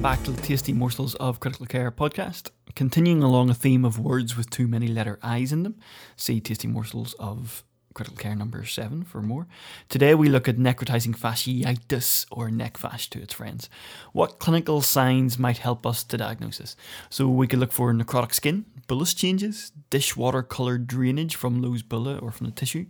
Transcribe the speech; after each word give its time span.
welcome 0.00 0.18
back 0.18 0.24
to 0.24 0.30
the 0.30 0.40
Tasty 0.40 0.72
Morsels 0.72 1.14
of 1.16 1.40
Critical 1.40 1.66
Care 1.66 1.90
podcast. 1.90 2.48
Continuing 2.74 3.22
along 3.22 3.50
a 3.50 3.54
theme 3.54 3.84
of 3.84 3.98
words 3.98 4.34
with 4.34 4.48
too 4.48 4.66
many 4.66 4.88
letter 4.88 5.18
I's 5.22 5.52
in 5.52 5.62
them, 5.62 5.74
see 6.16 6.40
Tasty 6.40 6.66
Morsels 6.66 7.12
of 7.18 7.64
Critical 7.92 8.16
Care 8.16 8.34
number 8.34 8.64
7 8.64 9.04
for 9.04 9.20
more. 9.20 9.46
Today 9.90 10.14
we 10.14 10.30
look 10.30 10.48
at 10.48 10.56
necrotizing 10.56 11.14
fasciitis, 11.14 12.24
or 12.30 12.50
neck 12.50 12.78
fash 12.78 13.10
to 13.10 13.20
its 13.20 13.34
friends. 13.34 13.68
What 14.14 14.38
clinical 14.38 14.80
signs 14.80 15.38
might 15.38 15.58
help 15.58 15.86
us 15.86 16.02
to 16.04 16.16
diagnose 16.16 16.56
this? 16.56 16.76
So 17.10 17.28
we 17.28 17.46
could 17.46 17.58
look 17.58 17.72
for 17.72 17.92
necrotic 17.92 18.32
skin, 18.32 18.64
bullous 18.88 19.14
changes, 19.14 19.70
dishwater 19.90 20.42
coloured 20.42 20.86
drainage 20.86 21.36
from 21.36 21.60
Lowe's 21.60 21.82
bulla 21.82 22.16
or 22.16 22.30
from 22.30 22.46
the 22.46 22.52
tissue, 22.52 22.86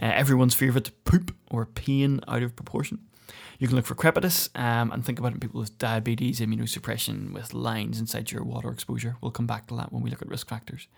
uh, 0.00 0.12
everyone's 0.14 0.54
favourite 0.54 0.92
poop 1.02 1.34
or 1.50 1.66
pain 1.66 2.20
out 2.28 2.44
of 2.44 2.54
proportion 2.54 3.00
you 3.62 3.68
can 3.68 3.76
look 3.76 3.86
for 3.86 3.94
crepitus 3.94 4.48
um, 4.58 4.90
and 4.90 5.06
think 5.06 5.20
about 5.20 5.30
it 5.30 5.34
in 5.34 5.40
people 5.40 5.60
with 5.60 5.78
diabetes, 5.78 6.40
immunosuppression, 6.40 7.32
with 7.32 7.54
lines 7.54 8.00
inside 8.00 8.32
your 8.32 8.42
water 8.42 8.72
exposure. 8.72 9.14
We'll 9.20 9.30
come 9.30 9.46
back 9.46 9.68
to 9.68 9.76
that 9.76 9.92
when 9.92 10.02
we 10.02 10.10
look 10.10 10.20
at 10.20 10.26
risk 10.26 10.48
factors. 10.48 10.88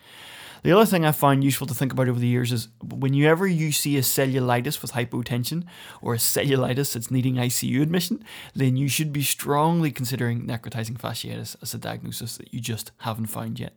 The 0.63 0.73
other 0.73 0.87
thing 0.87 1.05
I 1.05 1.13
find 1.13 1.45
useful 1.45 1.67
to 1.67 1.75
think 1.75 1.93
about 1.93 2.09
over 2.09 2.19
the 2.19 2.27
years 2.27 2.53
is 2.53 2.69
whenever 2.83 3.47
you 3.47 3.71
see 3.71 3.99
a 3.99 4.01
cellulitis 4.01 4.81
with 4.81 4.93
hypotension 4.93 5.65
or 6.01 6.15
a 6.15 6.17
cellulitis 6.17 6.95
that's 6.95 7.11
needing 7.11 7.35
ICU 7.35 7.83
admission, 7.83 8.25
then 8.55 8.79
you 8.79 8.89
should 8.89 9.13
be 9.13 9.23
strongly 9.23 9.91
considering 9.91 10.47
necrotizing 10.47 10.97
fasciitis 10.97 11.57
as 11.61 11.75
a 11.75 11.79
diagnosis 11.79 12.39
that 12.39 12.55
you 12.55 12.61
just 12.61 12.93
haven't 13.01 13.27
found 13.27 13.61
yet. 13.61 13.75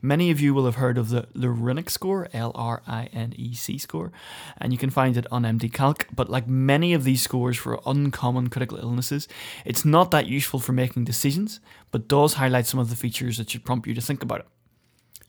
Many 0.00 0.30
of 0.30 0.40
you 0.40 0.54
will 0.54 0.64
have 0.64 0.76
heard 0.76 0.98
of 0.98 1.08
the 1.10 1.22
Lrinec 1.34 1.90
score, 1.90 2.28
L 2.32 2.52
R 2.54 2.82
I 2.86 3.08
N 3.12 3.34
E 3.36 3.54
C 3.54 3.78
score, 3.78 4.12
and 4.58 4.72
you 4.72 4.78
can 4.78 4.90
find 4.90 5.16
it 5.16 5.26
on 5.30 5.42
MD 5.42 5.72
Calc. 5.72 6.06
But 6.14 6.30
like 6.30 6.46
many 6.46 6.94
of 6.94 7.04
these 7.04 7.22
scores 7.22 7.56
for 7.56 7.80
uncommon 7.86 8.48
critical 8.48 8.78
illnesses, 8.78 9.28
it's 9.64 9.84
not 9.84 10.10
that 10.10 10.26
useful 10.26 10.60
for 10.60 10.72
making 10.72 11.04
decisions, 11.04 11.60
but 11.90 12.08
does 12.08 12.34
highlight 12.34 12.66
some 12.66 12.80
of 12.80 12.90
the 12.90 12.96
features 12.96 13.38
that 13.38 13.50
should 13.50 13.64
prompt 13.64 13.86
you 13.86 13.94
to 13.94 14.00
think 14.00 14.22
about 14.22 14.40
it. 14.40 14.46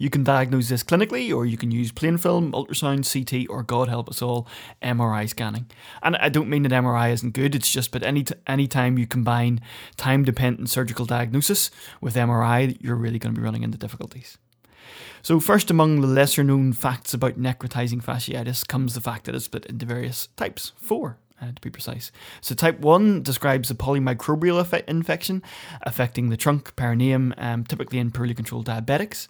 You 0.01 0.09
can 0.09 0.23
diagnose 0.23 0.69
this 0.69 0.81
clinically, 0.81 1.35
or 1.35 1.45
you 1.45 1.57
can 1.57 1.71
use 1.71 1.91
plain 1.91 2.17
film, 2.17 2.53
ultrasound, 2.53 3.03
CT, 3.11 3.47
or 3.49 3.63
God 3.63 3.89
help 3.89 4.07
us 4.07 4.21
all, 4.21 4.47
MRI 4.81 5.27
scanning. 5.27 5.69
And 6.01 6.15
I 6.15 6.29
don't 6.29 6.49
mean 6.49 6.63
that 6.63 6.71
MRI 6.71 7.11
isn't 7.11 7.33
good, 7.33 7.53
it's 7.53 7.69
just 7.69 7.91
that 7.91 8.03
any, 8.03 8.23
t- 8.23 8.33
any 8.47 8.65
time 8.65 8.97
you 8.97 9.05
combine 9.05 9.59
time 9.97 10.23
dependent 10.23 10.69
surgical 10.69 11.05
diagnosis 11.05 11.69
with 11.99 12.15
MRI, 12.15 12.77
you're 12.79 12.95
really 12.95 13.19
going 13.19 13.35
to 13.35 13.39
be 13.39 13.43
running 13.43 13.63
into 13.63 13.77
difficulties. 13.77 14.37
So, 15.21 15.39
first 15.39 15.69
among 15.69 16.01
the 16.01 16.07
lesser 16.07 16.43
known 16.43 16.73
facts 16.73 17.13
about 17.13 17.39
necrotizing 17.39 18.03
fasciitis 18.03 18.67
comes 18.67 18.93
the 18.93 19.01
fact 19.01 19.25
that 19.25 19.35
it's 19.35 19.45
split 19.45 19.65
into 19.65 19.85
various 19.85 20.27
types, 20.35 20.71
four 20.77 21.17
uh, 21.41 21.47
to 21.47 21.61
be 21.61 21.69
precise. 21.69 22.11
So, 22.41 22.55
type 22.55 22.79
1 22.79 23.23
describes 23.23 23.71
a 23.71 23.75
polymicrobial 23.75 24.59
effect 24.59 24.89
infection 24.89 25.43
affecting 25.83 26.29
the 26.29 26.37
trunk, 26.37 26.75
perineum, 26.75 27.33
um, 27.37 27.63
typically 27.63 27.99
in 27.99 28.11
poorly 28.11 28.33
controlled 28.33 28.67
diabetics. 28.67 29.27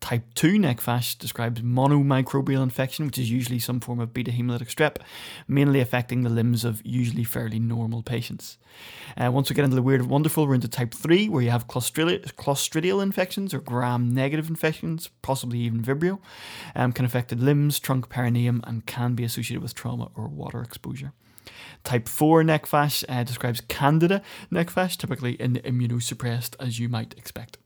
Type 0.00 0.32
2 0.34 0.58
neck 0.58 0.78
describes 1.18 1.60
monomicrobial 1.60 2.62
infection, 2.62 3.04
which 3.04 3.18
is 3.18 3.30
usually 3.30 3.58
some 3.58 3.80
form 3.80 4.00
of 4.00 4.14
beta 4.14 4.30
hemolytic 4.30 4.74
strep, 4.74 4.96
mainly 5.46 5.78
affecting 5.78 6.22
the 6.22 6.30
limbs 6.30 6.64
of 6.64 6.80
usually 6.84 7.22
fairly 7.22 7.58
normal 7.58 8.02
patients. 8.02 8.56
Uh, 9.16 9.30
once 9.30 9.50
we 9.50 9.54
get 9.54 9.64
into 9.64 9.76
the 9.76 9.82
weird 9.82 10.00
and 10.00 10.08
wonderful, 10.08 10.46
we're 10.46 10.54
into 10.54 10.68
type 10.68 10.94
3, 10.94 11.28
where 11.28 11.42
you 11.42 11.50
have 11.50 11.68
clostridial, 11.68 12.24
clostridial 12.34 13.02
infections 13.02 13.52
or 13.52 13.60
gram 13.60 14.14
negative 14.14 14.48
infections, 14.48 15.10
possibly 15.20 15.58
even 15.58 15.82
Vibrio, 15.82 16.18
um, 16.74 16.92
can 16.92 17.04
affect 17.04 17.28
the 17.28 17.36
limbs, 17.36 17.78
trunk, 17.78 18.08
perineum, 18.08 18.62
and 18.66 18.86
can 18.86 19.14
be 19.14 19.24
associated 19.24 19.62
with 19.62 19.74
trauma 19.74 20.10
or 20.16 20.28
water 20.28 20.62
exposure. 20.62 21.12
Type 21.84 22.08
4 22.08 22.44
neck 22.44 22.66
uh, 22.72 22.88
describes 23.24 23.62
candida 23.62 24.22
neck 24.50 24.70
typically 24.74 25.32
in 25.40 25.54
the 25.54 25.60
immunosuppressed, 25.60 26.54
as 26.60 26.78
you 26.78 26.88
might 26.88 27.14
expect. 27.16 27.58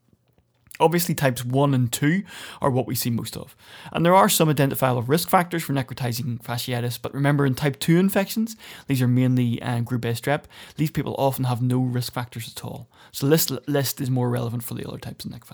Obviously, 0.79 1.15
types 1.15 1.45
1 1.45 1.73
and 1.73 1.91
2 1.91 2.23
are 2.61 2.69
what 2.69 2.85
we 2.85 2.95
see 2.95 3.09
most 3.09 3.37
of. 3.37 3.55
And 3.93 4.05
there 4.05 4.15
are 4.15 4.27
some 4.27 4.49
identifiable 4.49 5.03
risk 5.03 5.29
factors 5.29 5.63
for 5.63 5.73
necrotizing 5.73 6.41
fasciitis, 6.41 6.99
but 7.01 7.13
remember 7.13 7.45
in 7.45 7.55
type 7.55 7.79
2 7.79 7.97
infections, 7.97 8.57
these 8.87 9.01
are 9.01 9.07
mainly 9.07 9.61
uh, 9.61 9.79
group 9.81 10.03
A 10.03 10.09
strep, 10.09 10.43
these 10.75 10.91
people 10.91 11.15
often 11.17 11.45
have 11.45 11.61
no 11.61 11.79
risk 11.79 12.13
factors 12.13 12.53
at 12.53 12.65
all. 12.65 12.89
So 13.11 13.27
this 13.27 13.49
list 13.67 14.01
is 14.01 14.09
more 14.09 14.29
relevant 14.29 14.63
for 14.63 14.73
the 14.73 14.85
other 14.85 14.97
types 14.97 15.23
of 15.23 15.31
neck. 15.31 15.45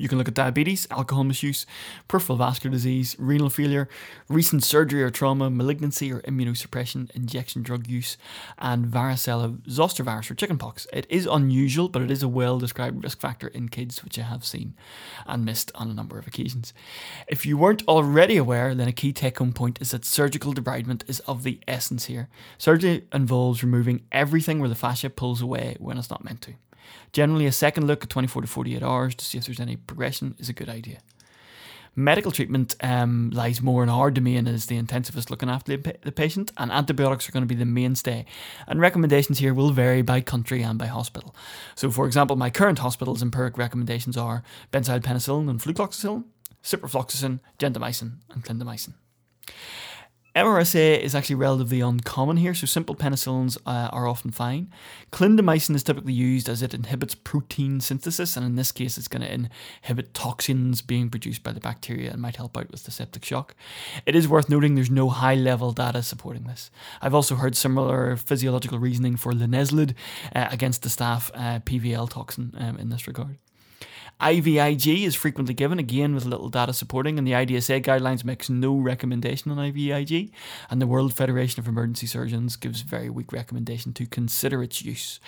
You 0.00 0.08
can 0.08 0.16
look 0.16 0.28
at 0.28 0.34
diabetes, 0.34 0.86
alcohol 0.90 1.24
misuse, 1.24 1.66
peripheral 2.08 2.38
vascular 2.38 2.72
disease, 2.72 3.14
renal 3.18 3.50
failure, 3.50 3.86
recent 4.30 4.64
surgery 4.64 5.02
or 5.02 5.10
trauma, 5.10 5.50
malignancy 5.50 6.10
or 6.10 6.20
immunosuppression, 6.20 7.10
injection 7.10 7.62
drug 7.62 7.86
use, 7.86 8.16
and 8.56 8.86
varicella 8.86 9.60
zoster 9.68 10.02
virus 10.02 10.30
or 10.30 10.34
chickenpox. 10.34 10.86
It 10.90 11.06
is 11.10 11.26
unusual, 11.26 11.90
but 11.90 12.00
it 12.00 12.10
is 12.10 12.22
a 12.22 12.28
well 12.28 12.58
described 12.58 13.04
risk 13.04 13.20
factor 13.20 13.48
in 13.48 13.68
kids, 13.68 14.02
which 14.02 14.18
I 14.18 14.22
have 14.22 14.42
seen 14.42 14.72
and 15.26 15.44
missed 15.44 15.70
on 15.74 15.90
a 15.90 15.94
number 15.94 16.18
of 16.18 16.26
occasions. 16.26 16.72
If 17.28 17.44
you 17.44 17.58
weren't 17.58 17.86
already 17.86 18.38
aware, 18.38 18.74
then 18.74 18.88
a 18.88 18.92
key 18.92 19.12
take 19.12 19.36
home 19.36 19.52
point 19.52 19.82
is 19.82 19.90
that 19.90 20.06
surgical 20.06 20.54
debridement 20.54 21.06
is 21.10 21.20
of 21.20 21.42
the 21.42 21.60
essence 21.68 22.06
here. 22.06 22.30
Surgery 22.56 23.04
involves 23.12 23.62
removing 23.62 24.06
everything 24.10 24.60
where 24.60 24.70
the 24.70 24.74
fascia 24.74 25.10
pulls 25.10 25.42
away 25.42 25.76
when 25.78 25.98
it's 25.98 26.08
not 26.08 26.24
meant 26.24 26.40
to. 26.40 26.54
Generally, 27.12 27.46
a 27.46 27.52
second 27.52 27.86
look 27.86 28.04
at 28.04 28.10
24 28.10 28.42
to 28.42 28.48
48 28.48 28.82
hours 28.82 29.14
to 29.14 29.24
see 29.24 29.38
if 29.38 29.46
there's 29.46 29.60
any 29.60 29.76
progression 29.76 30.34
is 30.38 30.48
a 30.48 30.52
good 30.52 30.68
idea. 30.68 30.98
Medical 31.96 32.30
treatment 32.30 32.76
um, 32.82 33.30
lies 33.30 33.60
more 33.60 33.82
in 33.82 33.88
our 33.88 34.12
domain 34.12 34.46
as 34.46 34.66
the 34.66 34.80
intensivist 34.80 35.28
looking 35.28 35.50
after 35.50 35.76
the 35.76 36.12
patient, 36.12 36.52
and 36.56 36.70
antibiotics 36.70 37.28
are 37.28 37.32
going 37.32 37.42
to 37.42 37.48
be 37.48 37.56
the 37.56 37.64
mainstay. 37.64 38.24
And 38.68 38.80
recommendations 38.80 39.40
here 39.40 39.52
will 39.52 39.70
vary 39.70 40.02
by 40.02 40.20
country 40.20 40.62
and 40.62 40.78
by 40.78 40.86
hospital. 40.86 41.34
So, 41.74 41.90
for 41.90 42.06
example, 42.06 42.36
my 42.36 42.48
current 42.48 42.78
hospital's 42.78 43.22
empiric 43.22 43.58
recommendations 43.58 44.16
are 44.16 44.44
benzyl 44.72 45.00
penicillin 45.00 45.50
and 45.50 45.60
flucloxacillin, 45.60 46.24
ciprofloxacin, 46.62 47.40
gentamicin, 47.58 48.18
and 48.32 48.44
clindamycin. 48.44 48.94
MRSA 50.36 51.00
is 51.00 51.14
actually 51.14 51.34
relatively 51.36 51.80
uncommon 51.80 52.36
here, 52.36 52.54
so 52.54 52.64
simple 52.64 52.94
penicillins 52.94 53.58
uh, 53.66 53.88
are 53.92 54.06
often 54.06 54.30
fine. 54.30 54.72
Clindamycin 55.10 55.74
is 55.74 55.82
typically 55.82 56.12
used 56.12 56.48
as 56.48 56.62
it 56.62 56.72
inhibits 56.72 57.16
protein 57.16 57.80
synthesis, 57.80 58.36
and 58.36 58.46
in 58.46 58.54
this 58.54 58.70
case, 58.70 58.96
it's 58.96 59.08
going 59.08 59.22
to 59.22 59.48
inhibit 59.82 60.14
toxins 60.14 60.82
being 60.82 61.10
produced 61.10 61.42
by 61.42 61.50
the 61.52 61.58
bacteria 61.58 62.12
and 62.12 62.22
might 62.22 62.36
help 62.36 62.56
out 62.56 62.70
with 62.70 62.84
the 62.84 62.92
septic 62.92 63.24
shock. 63.24 63.56
It 64.06 64.14
is 64.14 64.28
worth 64.28 64.48
noting 64.48 64.76
there's 64.76 64.90
no 64.90 65.08
high 65.08 65.34
level 65.34 65.72
data 65.72 66.02
supporting 66.02 66.44
this. 66.44 66.70
I've 67.02 67.14
also 67.14 67.34
heard 67.34 67.56
similar 67.56 68.16
physiological 68.16 68.78
reasoning 68.78 69.16
for 69.16 69.32
linezolid 69.32 69.94
uh, 70.34 70.46
against 70.52 70.82
the 70.82 70.88
staph 70.88 71.30
uh, 71.34 71.58
PVL 71.60 72.08
toxin 72.08 72.54
um, 72.56 72.76
in 72.76 72.90
this 72.90 73.08
regard. 73.08 73.38
IVIG 74.20 75.04
is 75.04 75.14
frequently 75.14 75.54
given, 75.54 75.78
again 75.78 76.14
with 76.14 76.26
little 76.26 76.50
data 76.50 76.72
supporting, 76.72 77.18
and 77.18 77.26
the 77.26 77.32
IDSA 77.32 77.82
guidelines 77.82 78.24
makes 78.24 78.50
no 78.50 78.76
recommendation 78.76 79.50
on 79.50 79.58
IVIG, 79.58 80.30
and 80.68 80.80
the 80.80 80.86
World 80.86 81.14
Federation 81.14 81.60
of 81.60 81.66
Emergency 81.66 82.06
Surgeons 82.06 82.56
gives 82.56 82.82
very 82.82 83.08
weak 83.08 83.32
recommendation 83.32 83.92
to 83.94 84.06
consider 84.06 84.62
its 84.62 84.82
use. 84.84 85.20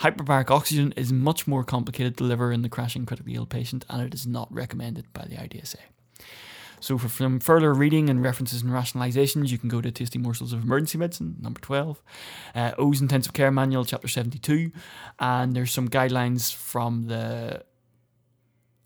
Hyperbaric 0.00 0.50
oxygen 0.50 0.92
is 0.96 1.12
much 1.12 1.46
more 1.46 1.64
complicated 1.64 2.16
to 2.16 2.24
deliver 2.24 2.50
in 2.50 2.62
the 2.62 2.68
crashing 2.68 3.04
critically 3.04 3.34
ill 3.34 3.46
patient, 3.46 3.84
and 3.90 4.02
it 4.02 4.14
is 4.14 4.26
not 4.26 4.52
recommended 4.52 5.12
by 5.12 5.26
the 5.26 5.36
IDSA. 5.36 5.76
So 6.80 6.96
for 6.96 7.10
some 7.10 7.40
further 7.40 7.74
reading 7.74 8.08
and 8.08 8.22
references 8.22 8.62
and 8.62 8.72
rationalizations, 8.72 9.50
you 9.50 9.58
can 9.58 9.68
go 9.68 9.82
to 9.82 9.90
Tasty 9.90 10.18
Morsels 10.18 10.54
of 10.54 10.62
Emergency 10.62 10.96
Medicine, 10.96 11.36
number 11.38 11.60
12, 11.60 12.02
uh, 12.54 12.72
Oh's 12.78 13.02
Intensive 13.02 13.34
Care 13.34 13.50
Manual, 13.50 13.84
chapter 13.84 14.08
72, 14.08 14.72
and 15.18 15.54
there's 15.54 15.70
some 15.70 15.90
guidelines 15.90 16.54
from 16.54 17.02
the 17.08 17.62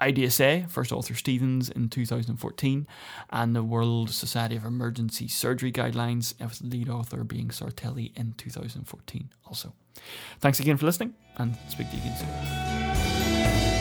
IDSA, 0.00 0.70
first 0.70 0.92
author 0.92 1.14
Stevens 1.14 1.70
in 1.70 1.88
2014, 1.88 2.86
and 3.30 3.56
the 3.56 3.62
World 3.62 4.10
Society 4.10 4.56
of 4.56 4.64
Emergency 4.64 5.28
Surgery 5.28 5.72
Guidelines, 5.72 6.34
with 6.40 6.60
lead 6.62 6.88
author 6.88 7.24
being 7.24 7.48
Sartelli 7.48 8.16
in 8.16 8.34
2014 8.36 9.30
also. 9.46 9.72
Thanks 10.40 10.60
again 10.60 10.76
for 10.76 10.86
listening, 10.86 11.14
and 11.36 11.56
speak 11.68 11.90
to 11.90 11.96
you 11.96 12.02
again 12.02 12.16
soon. 12.16 13.73